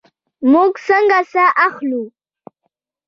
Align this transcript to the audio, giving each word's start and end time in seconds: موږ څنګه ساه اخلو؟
موږ 0.51 0.71
څنګه 0.87 1.19
ساه 1.31 1.51
اخلو؟ 1.67 2.03